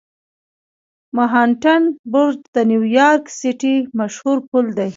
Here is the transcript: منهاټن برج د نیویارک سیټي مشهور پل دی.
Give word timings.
منهاټن 1.15 1.83
برج 2.11 2.37
د 2.55 2.57
نیویارک 2.71 3.23
سیټي 3.39 3.75
مشهور 3.99 4.37
پل 4.49 4.65
دی. 4.77 4.89